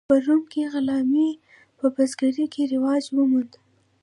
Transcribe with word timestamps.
په 0.09 0.15
روم 0.25 0.41
کې 0.51 0.61
غلامي 0.73 1.29
په 1.77 1.85
بزګرۍ 1.95 2.45
کې 2.53 2.63
رواج 2.73 3.03
وموند. 3.17 3.51